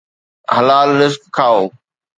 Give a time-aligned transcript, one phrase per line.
[0.55, 1.63] حلال رزق کائو